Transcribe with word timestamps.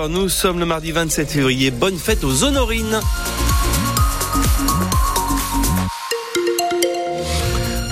7h, 0.00 0.08
nous 0.08 0.28
sommes 0.28 0.58
le 0.58 0.66
mardi 0.66 0.92
27 0.92 1.30
février. 1.30 1.70
Bonne 1.70 1.96
fête 1.96 2.24
aux 2.24 2.44
honorines. 2.44 3.00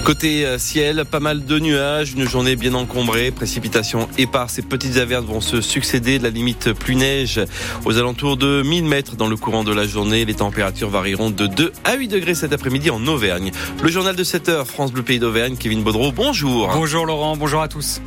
Côté 0.05 0.47
euh, 0.47 0.59
ciel, 0.59 1.05
pas 1.05 1.21
mal 1.21 1.45
de 1.45 1.59
nuages, 1.59 2.13
une 2.13 2.27
journée 2.27 2.57
bien 2.57 2.73
encombrée, 2.75 3.31
précipitations 3.31 4.09
éparses 4.17 4.59
et 4.59 4.63
petites 4.63 4.97
averses 4.97 5.25
vont 5.25 5.41
se 5.41 5.61
succéder. 5.61 6.19
La 6.19 6.31
limite 6.31 6.73
plus 6.73 6.95
neige 6.95 7.41
aux 7.85 7.99
alentours 7.99 8.37
de 8.37 8.63
1000 8.63 8.85
mètres 8.85 9.17
dans 9.17 9.29
le 9.29 9.37
courant 9.37 9.65
de 9.65 9.75
la 9.75 9.87
journée. 9.87 10.25
Les 10.25 10.35
températures 10.35 10.91
varieront 10.91 11.31
de 11.31 11.47
2 11.47 11.73
à 11.85 11.95
8 11.95 12.09
degrés 12.09 12.35
cet 12.35 12.53
après-midi 12.53 12.91
en 12.91 13.07
Auvergne. 13.07 13.51
Le 13.83 13.89
journal 13.91 14.17
de 14.17 14.25
7 14.25 14.49
h 14.49 14.65
France 14.65 14.93
Bleu 14.93 15.03
Pays 15.03 15.19
d'Auvergne, 15.19 15.57
Kevin 15.57 15.83
Baudreau, 15.83 16.13
bonjour. 16.13 16.71
Bonjour 16.73 17.07
Laurent, 17.07 17.37
bonjour 17.37 17.61
à 17.61 17.69
tous. 17.69 18.01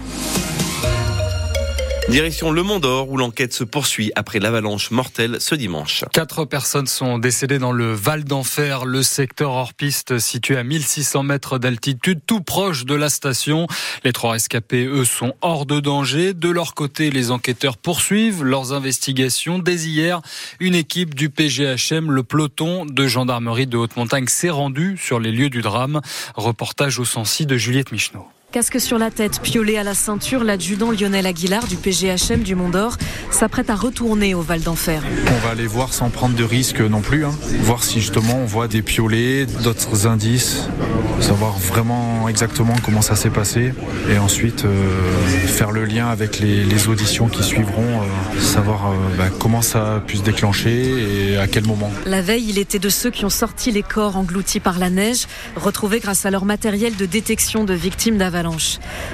Direction 2.12 2.52
Le 2.52 2.62
Mont 2.62 2.80
d'Or 2.80 3.10
où 3.10 3.16
l'enquête 3.16 3.54
se 3.54 3.64
poursuit 3.64 4.12
après 4.18 4.40
l'avalanche 4.40 4.92
mortelle 4.92 5.38
ce 5.40 5.56
dimanche. 5.56 6.04
Quatre 6.12 6.44
personnes 6.44 6.86
sont 6.86 7.20
décédées 7.20 7.58
dans 7.58 7.72
le 7.72 7.94
Val 7.94 8.26
d'Enfer, 8.26 8.84
le 8.84 9.02
secteur 9.02 9.52
hors 9.52 9.74
piste 9.74 10.20
situé 10.20 10.58
à 10.58 10.64
1600 10.66 11.24
mètres 11.24 11.58
d'altitude, 11.58 12.20
tout 12.28 12.42
proche 12.42 12.84
de 12.84 12.96
la 12.96 13.10
station. 13.10 13.66
Les 14.04 14.12
trois 14.12 14.34
rescapés, 14.34 14.86
eux, 14.88 15.06
sont 15.06 15.36
hors 15.40 15.66
de 15.66 15.80
danger. 15.80 16.34
De 16.34 16.50
leur 16.50 16.74
côté, 16.74 17.12
les 17.12 17.32
enquêteurs 17.32 17.78
poursuivent 17.78 18.44
leurs 18.44 18.74
investigations. 18.74 19.60
Dès 19.60 19.76
hier, 19.76 20.20
une 20.60 20.76
équipe 20.76 21.16
du 21.16 21.30
PGHM, 21.30 22.12
le 22.12 22.24
peloton 22.24 22.86
de 22.86 23.08
gendarmerie 23.08 23.68
de 23.68 23.78
haute 23.78 23.96
montagne, 23.96 24.28
s'est 24.28 24.50
rendue 24.50 24.98
sur 25.02 25.22
les 25.22 25.32
lieux 25.32 25.50
du 25.50 25.62
drame. 25.62 26.02
Reportage 26.36 27.00
au 27.00 27.06
sensi 27.06 27.46
de 27.46 27.56
Juliette 27.56 27.94
Michneau. 27.94 28.28
Casque 28.52 28.82
sur 28.82 28.98
la 28.98 29.12
tête, 29.12 29.40
piolet 29.40 29.78
à 29.78 29.84
la 29.84 29.94
ceinture, 29.94 30.44
l'adjudant 30.44 30.92
Lionel 30.92 31.26
Aguilar 31.26 31.66
du 31.68 31.78
PGHM 31.78 32.42
du 32.42 32.54
Mont 32.54 32.68
d'Or 32.68 32.98
s'apprête 33.30 33.70
à 33.70 33.76
retourner 33.76 34.34
au 34.36 34.42
Val 34.42 34.60
d'Enfer. 34.60 35.02
On 35.28 35.48
va 35.48 35.52
aller 35.52 35.68
voir 35.68 35.94
sans 35.94 36.10
prendre 36.10 36.36
de 36.36 36.44
risques 36.44 36.82
non 36.82 37.00
plus, 37.00 37.24
hein. 37.24 37.32
voir 37.62 37.82
si 37.82 38.02
justement 38.02 38.36
on 38.36 38.46
voit 38.46 38.68
des 38.68 38.82
piolets, 38.82 39.46
d'autres 39.46 40.06
indices, 40.06 40.68
savoir 41.22 41.58
vraiment 41.60 42.28
exactement 42.28 42.74
comment 42.84 43.02
ça 43.02 43.16
s'est 43.16 43.30
passé 43.30 43.74
et 44.10 44.18
ensuite 44.18 44.66
euh, 44.66 45.48
faire 45.48 45.72
le 45.72 45.86
lien 45.86 46.08
avec 46.08 46.40
les, 46.40 46.90
auditions 46.90 47.28
qui 47.28 47.44
suivront, 47.44 48.02
euh, 48.02 48.40
savoir 48.42 48.88
euh, 48.88 48.96
bah, 49.18 49.30
comment 49.40 49.62
ça 49.62 49.96
a 49.96 50.00
pu 50.00 50.18
se 50.18 50.24
déclencher 50.24 51.32
et 51.32 51.38
à 51.38 51.48
quel 51.48 51.66
moment. 51.66 51.92
La 52.06 52.22
veille, 52.22 52.48
il 52.50 52.58
était 52.58 52.80
de 52.80 52.90
ceux 52.90 53.12
qui 53.12 53.24
ont 53.24 53.30
sorti 53.30 53.72
les 53.72 53.84
corps 53.84 54.18
engloutis 54.18 54.60
par 54.60 54.78
la 54.78 54.90
neige, 54.90 55.28
retrouvés 55.56 56.00
grâce 56.00 56.26
à 56.26 56.32
leur 56.32 56.44
matériel 56.44 56.98
de 56.98 57.06
détection 57.06 57.64
de 57.64 57.74
victimes 57.74 58.18
d'avalanche. 58.18 58.41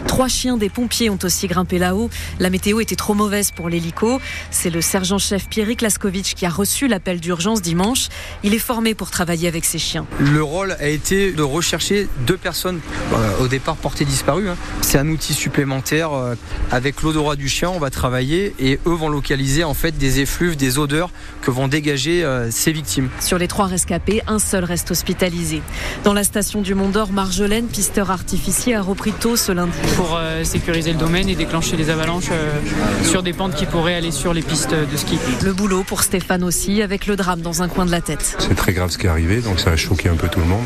Trois 0.07 0.27
chiens 0.27 0.57
des 0.57 0.69
pompiers 0.69 1.09
ont 1.09 1.19
aussi 1.23 1.47
grimpé 1.47 1.77
là-haut. 1.79 2.09
La 2.39 2.49
météo 2.49 2.79
était 2.79 2.95
trop 2.95 3.13
mauvaise 3.13 3.51
pour 3.51 3.69
l'hélico. 3.69 4.19
C'est 4.51 4.69
le 4.69 4.81
sergent-chef 4.81 5.47
Pierrick 5.49 5.81
Laskovic 5.81 6.35
qui 6.35 6.45
a 6.45 6.49
reçu 6.49 6.87
l'appel 6.87 7.19
d'urgence 7.19 7.61
dimanche. 7.61 8.07
Il 8.43 8.53
est 8.53 8.59
formé 8.59 8.93
pour 8.93 9.11
travailler 9.11 9.47
avec 9.47 9.65
ces 9.65 9.79
chiens. 9.79 10.05
Le 10.19 10.43
rôle 10.43 10.73
a 10.79 10.87
été 10.87 11.31
de 11.31 11.43
rechercher 11.43 12.07
deux 12.25 12.37
personnes 12.37 12.79
euh, 13.13 13.43
au 13.43 13.47
départ 13.47 13.75
portées 13.75 14.05
disparues. 14.05 14.49
Hein. 14.49 14.57
C'est 14.81 14.97
un 14.97 15.07
outil 15.09 15.33
supplémentaire. 15.33 16.13
Euh, 16.13 16.35
avec 16.71 17.01
l'odorat 17.01 17.35
du 17.35 17.49
chien, 17.49 17.69
on 17.69 17.79
va 17.79 17.89
travailler 17.89 18.53
et 18.59 18.79
eux 18.85 18.93
vont 18.93 19.09
localiser 19.09 19.63
en 19.63 19.73
fait 19.73 19.97
des 19.97 20.19
effluves, 20.19 20.55
des 20.55 20.79
odeurs 20.79 21.11
que 21.41 21.51
vont 21.51 21.67
dégager 21.67 22.23
euh, 22.23 22.49
ces 22.51 22.71
victimes. 22.71 23.09
Sur 23.19 23.37
les 23.37 23.47
trois 23.47 23.65
rescapés, 23.65 24.21
un 24.27 24.39
seul 24.39 24.63
reste 24.63 24.91
hospitalisé. 24.91 25.61
Dans 26.03 26.13
la 26.13 26.23
station 26.23 26.61
du 26.61 26.75
Mont 26.75 26.89
d'Or, 26.89 27.11
Marjolaine, 27.11 27.67
pisteur 27.67 28.11
artificier, 28.11 28.75
a 28.75 28.81
repris 28.81 29.11
ce 29.35 29.51
lundi. 29.51 29.77
Pour 29.95 30.15
euh, 30.15 30.43
sécuriser 30.43 30.93
le 30.93 30.97
domaine 30.97 31.27
et 31.27 31.35
déclencher 31.35 31.75
les 31.75 31.89
avalanches 31.89 32.29
euh, 32.31 32.59
sur 33.03 33.23
des 33.23 33.33
pentes 33.33 33.55
qui 33.55 33.65
pourraient 33.65 33.95
aller 33.95 34.11
sur 34.11 34.33
les 34.33 34.41
pistes 34.41 34.73
de 34.73 34.97
ski. 34.97 35.17
Le 35.43 35.53
boulot 35.53 35.83
pour 35.83 36.03
Stéphane 36.03 36.43
aussi, 36.43 36.81
avec 36.81 37.07
le 37.07 37.15
drame 37.15 37.41
dans 37.41 37.63
un 37.63 37.67
coin 37.67 37.85
de 37.85 37.91
la 37.91 38.01
tête. 38.01 38.35
C'est 38.39 38.55
très 38.55 38.73
grave 38.73 38.91
ce 38.91 38.97
qui 38.97 39.07
est 39.07 39.09
arrivé, 39.09 39.41
donc 39.41 39.59
ça 39.59 39.71
a 39.71 39.75
choqué 39.75 40.09
un 40.09 40.15
peu 40.15 40.27
tout 40.29 40.39
le 40.39 40.45
monde. 40.45 40.63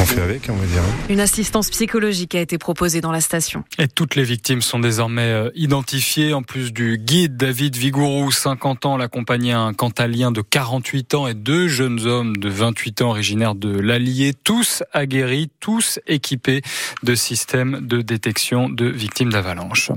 On 0.00 0.04
fait 0.04 0.20
avec, 0.20 0.48
on 0.48 0.54
va 0.54 0.66
dire. 0.66 0.82
Une 1.08 1.20
assistance 1.20 1.70
psychologique 1.70 2.34
a 2.34 2.40
été 2.40 2.56
proposée 2.56 3.00
dans 3.00 3.10
la 3.10 3.20
station. 3.20 3.64
Et 3.78 3.88
toutes 3.88 4.14
les 4.14 4.24
victimes 4.24 4.62
sont 4.62 4.78
désormais 4.78 5.22
euh, 5.22 5.50
identifiées. 5.54 6.32
En 6.34 6.42
plus 6.42 6.72
du 6.72 6.98
guide 6.98 7.36
David 7.36 7.76
Vigourou, 7.76 8.30
50 8.30 8.86
ans, 8.86 8.96
l'accompagnait 8.96 9.52
un 9.52 9.74
cantalien 9.74 10.30
de 10.30 10.40
48 10.40 11.14
ans 11.14 11.26
et 11.26 11.34
deux 11.34 11.66
jeunes 11.68 12.06
hommes 12.06 12.36
de 12.36 12.48
28 12.48 13.02
ans 13.02 13.10
originaires 13.10 13.54
de 13.54 13.76
l'Allier, 13.78 14.34
tous 14.44 14.82
aguerris, 14.92 15.50
tous 15.60 15.98
équipés 16.06 16.62
de 17.02 17.14
systèmes 17.14 17.80
de 17.82 17.87
détection 17.96 18.68
de 18.68 18.86
victimes 18.86 19.32
d'avalanche. 19.32 19.90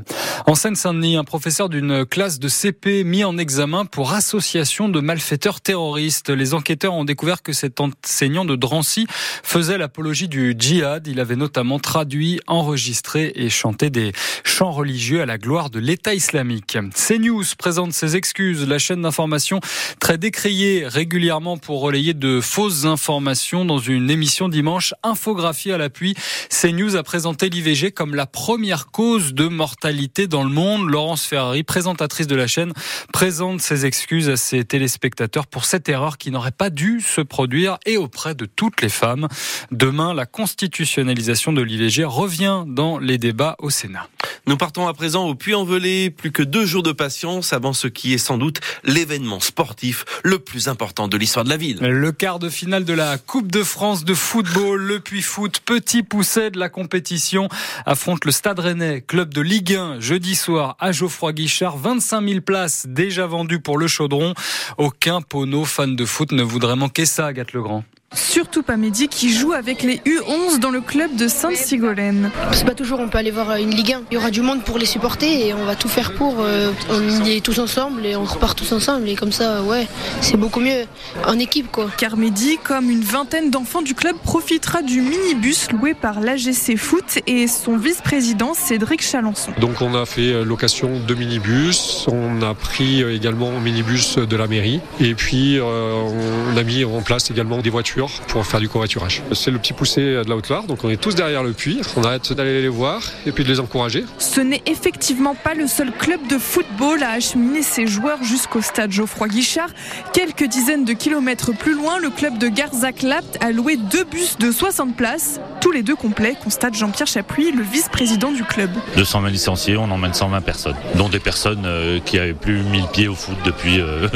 En 0.47 0.56
Seine-Saint-Denis, 0.56 1.18
un 1.18 1.24
professeur 1.24 1.69
d'une 1.69 2.06
classe 2.06 2.40
de 2.40 2.47
CP 2.47 3.03
mis 3.03 3.24
en 3.24 3.38
examen 3.38 3.85
pour 3.85 4.13
association 4.13 4.90
de 4.90 5.00
malfaiteurs 5.00 5.62
terroristes. 5.62 6.30
Les 6.30 6.53
enquêteurs 6.53 6.94
ont 6.94 7.03
découvert 7.03 7.41
que 7.44 7.53
cet 7.53 7.80
enseignant 7.80 8.46
de 8.46 8.56
Drancy 8.56 9.07
faisait 9.44 9.78
l'apologie 9.78 10.28
du 10.28 10.56
djihad. 10.57 11.07
Il 11.07 11.19
avait 11.19 11.35
notamment 11.35 11.80
traduit, 11.80 12.40
enregistré 12.47 13.31
et 13.35 13.50
chanté 13.50 13.90
des 13.90 14.12
chants 14.44 14.72
religieux 14.72 15.22
à 15.22 15.25
la 15.25 15.38
gloire 15.38 15.69
de 15.69 15.80
l'État 15.80 16.13
islamique. 16.13 16.78
CNews 16.96 17.44
présente 17.57 17.94
ses 17.94 18.16
excuses. 18.16 18.68
La 18.68 18.80
chaîne 18.80 19.01
d'information 19.01 19.59
très 20.00 20.18
décriée 20.18 20.88
régulièrement 20.88 21.57
pour 21.57 21.81
relayer 21.81 22.13
de 22.13 22.41
fausses 22.41 22.85
informations 22.85 23.66
dans 23.66 23.80
une 23.80 24.09
émission 24.09 24.50
dimanche 24.50 24.94
infographie 25.03 25.72
à 25.72 25.78
l'appui. 25.78 26.16
CNews 26.50 26.96
a 26.96 27.03
présenté 27.03 27.50
l'IVG 27.50 27.81
comme 27.90 28.14
la 28.14 28.28
première 28.28 28.88
cause 28.88 29.34
de 29.34 29.47
mortalité 29.47 30.28
dans 30.28 30.44
le 30.44 30.52
monde. 30.52 30.88
Laurence 30.88 31.25
Ferrari, 31.25 31.64
présentatrice 31.64 32.28
de 32.28 32.36
la 32.36 32.46
chaîne, 32.46 32.74
présente 33.12 33.62
ses 33.62 33.88
excuses 33.88 34.30
à 34.30 34.38
ses 34.38 34.64
téléspectateurs 34.64 35.47
pour 35.47 35.66
cette 35.66 35.90
erreur 35.90 36.19
qui 36.19 36.30
n'aurait 36.30 36.52
pas 36.52 36.69
dû 36.69 37.02
se 37.02 37.22
produire 37.22 37.80
et 37.88 37.97
auprès 37.97 38.36
de 38.36 38.46
toutes 38.46 38.84
les 38.84 38.90
femmes. 38.90 39.28
Demain, 39.72 40.14
la 40.14 40.28
constitutionnalisation 40.28 41.53
de 41.53 41.64
l'IVG 41.64 42.03
revient 42.03 42.66
dans 42.68 43.00
les 43.00 43.18
débats 43.18 43.56
au 43.58 43.72
Sénat. 43.72 44.08
Nous 44.48 44.58
partons 44.58 44.88
à 44.88 44.94
présent 44.94 45.28
au 45.28 45.36
Puy-en-Velay. 45.36 46.09
Plus 46.09 46.31
que 46.31 46.44
deux 46.44 46.66
jours 46.66 46.84
de 46.84 46.92
patience 46.92 47.53
avant 47.53 47.74
ce 47.74 47.88
qui 47.88 48.13
est 48.13 48.18
sans 48.18 48.38
doute 48.38 48.59
l'événement 48.84 49.40
sportif 49.40 50.03
le 50.24 50.40
plus 50.40 50.68
important 50.68 51.08
de 51.08 51.16
l'histoire 51.16 51.46
de 51.46 51.50
la 51.50 51.58
ville. 51.58 51.80
Le 51.80 52.12
quart 52.12 52.40
de 52.40 52.50
finale 52.50 52.84
de 52.84 52.94
la 52.94 53.18
Coupe 53.18 53.52
de 53.52 53.63
France 53.63 54.03
de 54.03 54.13
football, 54.13 54.81
le 54.81 55.00
Puy-Foot, 55.00 55.62
petit 55.66 56.03
pousset 56.03 56.52
de 56.52 56.59
la 56.59 56.69
compétition, 56.69 57.50
affronte 57.85 58.25
le 58.25 58.31
Stade 58.31 58.59
Rennais, 58.59 59.01
club 59.01 59.33
de 59.33 59.41
Ligue 59.41 59.75
1, 59.75 59.99
jeudi 59.99 60.35
soir 60.35 60.75
à 60.79 60.91
Geoffroy-Guichard. 60.91 61.77
25 61.77 62.27
000 62.27 62.41
places 62.41 62.85
déjà 62.88 63.25
vendues 63.27 63.61
pour 63.61 63.77
le 63.77 63.88
chaudron. 63.88 64.33
Aucun 64.77 65.22
pono 65.22 65.66
fan 65.66 65.95
de 65.95 66.05
foot 66.05 66.31
ne 66.31 66.44
voudrait 66.44 66.75
manquer 66.75 67.05
ça, 67.05 67.27
Agathe 67.27 67.53
Legrand. 67.53 67.83
Surtout 68.13 68.61
pas 68.61 68.75
Mehdi 68.75 69.07
qui 69.07 69.31
joue 69.33 69.53
avec 69.53 69.83
les 69.83 70.01
U11 70.05 70.59
dans 70.59 70.69
le 70.69 70.81
club 70.81 71.16
de 71.16 71.29
Sainte-Sigolène. 71.29 72.29
C'est 72.51 72.66
pas 72.66 72.75
toujours, 72.75 72.99
on 72.99 73.07
peut 73.07 73.17
aller 73.17 73.31
voir 73.31 73.55
une 73.55 73.69
Ligue 73.69 73.94
1. 73.94 74.01
Il 74.11 74.16
y 74.16 74.17
aura 74.17 74.31
du 74.31 74.41
monde 74.41 74.63
pour 74.63 74.77
les 74.77 74.85
supporter 74.85 75.47
et 75.47 75.53
on 75.53 75.63
va 75.63 75.77
tout 75.77 75.88
faire 75.88 76.13
pour. 76.16 76.41
Euh, 76.41 76.73
on 76.89 77.23
y 77.23 77.38
est 77.38 77.39
tous 77.39 77.59
ensemble 77.59 78.05
et 78.05 78.17
on 78.17 78.25
repart 78.25 78.57
tous 78.57 78.73
ensemble 78.73 79.07
et 79.07 79.16
comme 79.16 79.31
ça, 79.31 79.63
ouais, 79.63 79.88
c'est 80.19 80.35
beaucoup 80.35 80.59
mieux 80.59 80.88
en 81.25 81.39
équipe 81.39 81.71
quoi. 81.71 81.89
Car 81.97 82.17
Mehdi, 82.17 82.57
comme 82.61 82.89
une 82.89 83.00
vingtaine 83.00 83.50
d'enfants 83.50 83.81
du 83.81 83.95
club, 83.95 84.17
profitera 84.17 84.81
du 84.81 85.00
minibus 85.00 85.71
loué 85.71 85.94
par 85.94 86.19
l'AGC 86.19 86.75
Foot 86.75 87.19
et 87.27 87.47
son 87.47 87.77
vice-président 87.77 88.53
Cédric 88.53 89.01
Chalençon. 89.01 89.53
Donc 89.61 89.81
on 89.81 89.95
a 89.95 90.05
fait 90.05 90.33
euh, 90.33 90.44
location 90.44 91.00
de 91.00 91.16
minibus, 91.16 92.07
on 92.11 92.41
a 92.41 92.53
pris 92.55 93.03
euh, 93.03 93.16
également 93.16 93.51
un 93.51 93.61
minibus 93.61 94.17
de 94.17 94.35
la 94.35 94.47
mairie 94.47 94.81
et 95.00 95.16
puis 95.16 95.59
on 95.61 96.57
a 96.57 96.63
mis 96.63 96.83
en 96.83 97.01
place 97.01 97.31
également 97.31 97.59
des 97.59 97.69
voitures 97.69 98.00
pour 98.28 98.45
faire 98.45 98.59
du 98.59 98.69
covoiturage. 98.69 99.22
C'est 99.34 99.51
le 99.51 99.59
petit 99.59 99.73
poussé 99.73 100.01
de 100.01 100.29
la 100.29 100.35
Haute-Loire, 100.35 100.63
donc 100.63 100.84
on 100.84 100.89
est 100.89 100.97
tous 100.97 101.16
derrière 101.16 101.44
le 101.44 101.53
puits. 101.53 101.81
On 101.95 102.03
arrête 102.03 102.34
d'aller 102.34 102.62
les 102.62 102.69
voir 102.69 103.01
et 103.25 103.31
puis 103.31 103.44
de 103.44 103.50
les 103.50 103.59
encourager. 103.59 104.06
Ce 104.17 104.41
n'est 104.41 104.62
effectivement 104.66 105.35
pas 105.35 105.53
le 105.53 105.67
seul 105.67 105.91
club 105.91 106.19
de 106.28 106.38
football 106.38 107.03
à 107.03 107.12
acheminer 107.12 107.63
ses 107.63 107.88
joueurs 107.88 108.23
jusqu'au 108.23 108.62
stade 108.62 108.91
Geoffroy 108.91 109.28
Guichard. 109.28 109.69
Quelques 110.13 110.45
dizaines 110.45 110.86
de 110.86 110.94
kilomètres 110.94 111.51
plus 111.53 111.74
loin, 111.74 112.00
le 112.00 112.09
club 112.09 112.38
de 112.38 112.48
Garzac-Lapt 112.48 113.38
a 113.42 113.51
loué 113.51 113.77
deux 113.77 114.03
bus 114.03 114.38
de 114.38 114.51
60 114.51 114.95
places, 114.95 115.39
tous 115.71 115.77
les 115.77 115.83
deux 115.83 115.95
complets, 115.95 116.35
constate 116.44 116.73
Jean-Pierre 116.73 117.07
Chapuis, 117.07 117.53
le 117.53 117.63
vice-président 117.63 118.33
du 118.33 118.44
club. 118.44 118.69
220 118.97 119.29
licenciés, 119.29 119.77
on 119.77 119.89
emmène 119.89 120.13
120 120.13 120.41
personnes, 120.41 120.75
dont 120.95 121.07
des 121.07 121.21
personnes 121.21 121.63
euh, 121.65 122.01
qui 122.03 122.19
avaient 122.19 122.33
plus 122.33 122.62
mis 122.63 122.81
le 122.81 122.88
pied 122.88 123.07
au 123.07 123.15
foot 123.15 123.38
depuis 123.45 123.79
euh, 123.79 124.09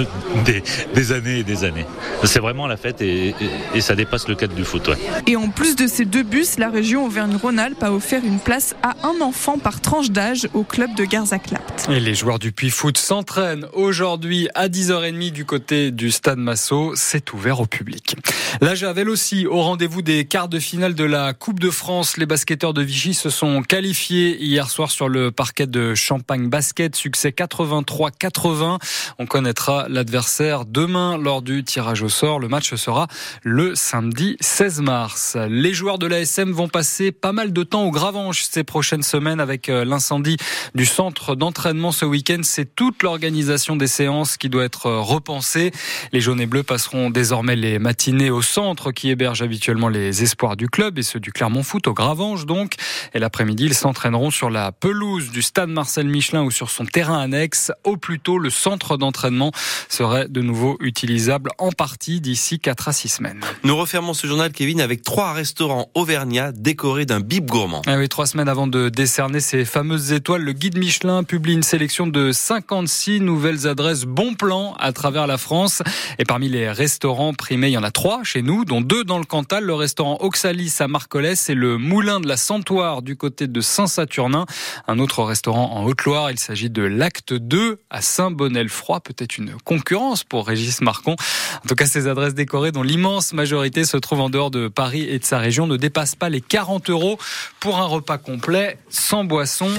des, 0.93 1.11
années 1.13 1.39
et 1.39 1.43
des 1.43 1.63
années. 1.63 1.85
C'est 2.25 2.41
vraiment 2.41 2.67
la 2.67 2.75
fête 2.75 3.01
et, 3.01 3.33
et 3.73 3.79
ça 3.79 3.95
dépasse 3.95 4.27
le 4.27 4.35
cadre 4.35 4.53
du 4.53 4.65
foot. 4.65 4.89
Et 5.27 5.37
en 5.37 5.47
plus 5.47 5.77
de 5.77 5.87
ces 5.87 6.03
deux 6.03 6.23
bus, 6.23 6.57
la 6.57 6.69
région 6.69 7.05
Auvergne-Rhône-Alpes 7.05 7.81
a 7.83 7.93
offert 7.93 8.21
une 8.25 8.39
place 8.39 8.75
à 8.83 8.95
un 9.03 9.21
enfant 9.21 9.57
par 9.57 9.79
tranche 9.79 10.11
d'âge 10.11 10.49
au 10.53 10.63
club 10.63 10.93
de 10.95 11.05
Garzac-Lapt. 11.05 11.87
Et 11.89 12.01
les 12.01 12.15
joueurs 12.15 12.39
du 12.39 12.51
Puy 12.51 12.69
Foot 12.69 12.97
s'entraînent 12.97 13.67
aujourd'hui 13.71 14.49
à 14.55 14.67
10h30 14.67 15.31
du 15.31 15.45
côté 15.45 15.91
du 15.91 16.11
stade 16.11 16.37
Massot. 16.37 16.95
C'est 16.97 17.31
ouvert 17.31 17.61
au 17.61 17.65
public. 17.65 18.17
La 18.59 18.75
Javel 18.75 19.07
aussi 19.09 19.47
au 19.47 19.61
rendez-vous 19.61 20.01
des 20.01 20.25
quarts 20.25 20.49
de 20.49 20.59
finale 20.59 20.95
de 20.95 21.05
la 21.05 21.33
Coupe 21.45 21.59
de 21.59 21.69
France, 21.69 22.17
les 22.17 22.25
basketteurs 22.25 22.73
de 22.73 22.81
Vichy 22.81 23.13
se 23.13 23.29
sont 23.29 23.61
qualifiés 23.61 24.43
hier 24.43 24.67
soir 24.67 24.89
sur 24.89 25.07
le 25.07 25.29
parquet 25.29 25.67
de 25.67 25.93
Champagne 25.93 26.49
Basket. 26.49 26.95
Succès 26.95 27.29
83-80. 27.29 28.79
On 29.19 29.27
connaîtra 29.27 29.85
l'adversaire 29.87 30.65
demain 30.65 31.19
lors 31.19 31.43
du 31.43 31.63
tirage 31.63 32.01
au 32.01 32.09
sort. 32.09 32.39
Le 32.39 32.47
match 32.47 32.73
sera 32.73 33.05
le 33.43 33.75
samedi 33.75 34.37
16 34.39 34.81
mars. 34.81 35.37
Les 35.47 35.75
joueurs 35.75 35.99
de 35.99 36.07
l'ASM 36.07 36.51
vont 36.51 36.67
passer 36.67 37.11
pas 37.11 37.31
mal 37.31 37.53
de 37.53 37.61
temps 37.61 37.83
au 37.83 37.91
Gravanche 37.91 38.41
ces 38.49 38.63
prochaines 38.63 39.03
semaines 39.03 39.39
avec 39.39 39.69
euh, 39.69 39.85
l'incendie 39.85 40.37
du 40.73 40.87
centre 40.87 41.35
d'entraînement 41.35 41.91
ce 41.91 42.05
week-end. 42.05 42.39
C'est 42.41 42.73
toute 42.73 43.03
l'organisation 43.03 43.75
des 43.75 43.85
séances 43.85 44.37
qui 44.37 44.49
doit 44.49 44.63
être 44.63 44.89
repensée. 44.89 45.69
Les 46.11 46.21
jaunes 46.21 46.41
et 46.41 46.47
bleus 46.47 46.63
passeront 46.63 47.11
désormais 47.11 47.55
les 47.55 47.77
matinées 47.77 48.31
au 48.31 48.41
centre 48.41 48.91
qui 48.91 49.11
héberge 49.11 49.43
habituellement 49.43 49.89
les 49.89 50.23
espoirs 50.23 50.57
du 50.57 50.69
club 50.69 50.97
et 50.97 51.03
ceux 51.03 51.19
du 51.19 51.34
Clermont 51.35 51.63
Foot 51.63 51.87
au 51.87 51.93
Gravange 51.93 52.45
donc. 52.45 52.75
Et 53.13 53.19
l'après-midi, 53.19 53.65
ils 53.65 53.73
s'entraîneront 53.75 54.31
sur 54.31 54.49
la 54.49 54.71
pelouse 54.71 55.29
du 55.31 55.41
stade 55.41 55.69
Marcel 55.69 56.07
Michelin 56.07 56.43
ou 56.43 56.49
sur 56.49 56.69
son 56.69 56.85
terrain 56.85 57.19
annexe. 57.19 57.71
Au 57.83 57.97
plus 57.97 58.19
tôt, 58.19 58.39
le 58.39 58.49
centre 58.49 58.97
d'entraînement 58.97 59.51
serait 59.89 60.27
de 60.29 60.41
nouveau 60.41 60.77
utilisable 60.79 61.51
en 61.57 61.71
partie 61.71 62.21
d'ici 62.21 62.59
4 62.59 62.87
à 62.87 62.93
6 62.93 63.09
semaines. 63.09 63.41
Nous 63.63 63.75
refermons 63.75 64.13
ce 64.13 64.27
journal, 64.27 64.51
Kevin, 64.51 64.79
avec 64.79 65.03
trois 65.03 65.33
restaurants 65.33 65.91
auvergnats 65.93 66.53
décorés 66.53 67.05
d'un 67.05 67.19
bib 67.19 67.45
gourmand. 67.45 67.81
Ah 67.85 67.97
oui, 67.97 68.07
trois 68.07 68.25
semaines 68.25 68.49
avant 68.49 68.67
de 68.67 68.87
décerner 68.87 69.41
ces 69.41 69.65
fameuses 69.65 70.13
étoiles, 70.13 70.41
le 70.41 70.53
guide 70.53 70.77
Michelin 70.77 71.23
publie 71.23 71.53
une 71.53 71.63
sélection 71.63 72.07
de 72.07 72.31
56 72.31 73.19
nouvelles 73.19 73.67
adresses 73.67 74.05
bon 74.05 74.35
plan 74.35 74.73
à 74.79 74.93
travers 74.93 75.27
la 75.27 75.37
France. 75.37 75.81
Et 76.17 76.23
parmi 76.23 76.47
les 76.47 76.71
restaurants 76.71 77.33
primés, 77.33 77.67
il 77.67 77.73
y 77.73 77.77
en 77.77 77.83
a 77.83 77.91
trois 77.91 78.23
chez 78.23 78.41
nous, 78.41 78.63
dont 78.63 78.79
deux 78.79 79.03
dans 79.03 79.19
le 79.19 79.25
Cantal, 79.25 79.65
le 79.65 79.73
restaurant 79.73 80.17
Oxalis 80.21 80.75
à 80.79 80.87
Et 81.25 81.55
le 81.55 81.79
Moulin 81.79 82.19
de 82.19 82.27
la 82.27 82.37
Santoire 82.37 83.01
du 83.01 83.15
côté 83.15 83.47
de 83.47 83.59
Saint-Saturnin. 83.59 84.45
Un 84.87 84.99
autre 84.99 85.23
restaurant 85.23 85.71
en 85.71 85.83
Haute-Loire, 85.83 86.29
il 86.29 86.37
s'agit 86.37 86.69
de 86.69 86.83
l'Acte 86.83 87.33
2 87.33 87.79
à 87.89 88.01
Saint-Bonnet-le-Froid, 88.03 88.99
peut-être 88.99 89.39
une 89.39 89.55
concurrence 89.63 90.23
pour 90.23 90.45
Régis 90.45 90.81
Marcon. 90.81 91.15
En 91.63 91.67
tout 91.67 91.73
cas, 91.73 91.87
ces 91.87 92.07
adresses 92.07 92.35
décorées 92.35 92.71
dont 92.71 92.83
l'immense 92.83 93.33
majorité 93.33 93.85
se 93.85 93.97
trouve 93.97 94.19
en 94.19 94.29
dehors 94.29 94.51
de 94.51 94.67
Paris 94.67 95.01
et 95.09 95.17
de 95.17 95.25
sa 95.25 95.39
région 95.39 95.65
ne 95.65 95.77
dépassent 95.77 96.15
pas 96.15 96.29
les 96.29 96.41
40 96.41 96.91
euros 96.91 97.17
pour 97.59 97.79
un 97.79 97.85
repas 97.85 98.19
complet 98.19 98.77
sans 98.89 99.23
boisson 99.23 99.69